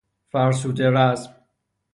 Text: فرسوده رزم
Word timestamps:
فرسوده 0.31 0.89
رزم 0.89 1.35